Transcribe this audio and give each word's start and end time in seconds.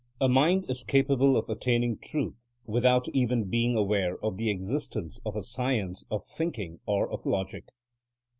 A 0.19 0.27
mind 0.27 0.65
is 0.67 0.83
capable 0.83 1.37
of 1.37 1.47
attaining 1.47 1.99
truth 1.99 2.43
without 2.65 3.07
even 3.09 3.43
being 3.51 3.77
aware 3.77 4.17
of 4.25 4.35
the 4.37 4.49
existence 4.49 5.19
of 5.23 5.35
a 5.35 5.43
science 5.43 6.05
of 6.09 6.25
thinking 6.25 6.79
or 6.87 7.07
of 7.11 7.23
logic. 7.23 7.65